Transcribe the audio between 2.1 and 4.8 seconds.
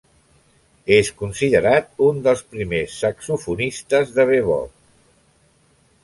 dels primers saxofonistes de bebop.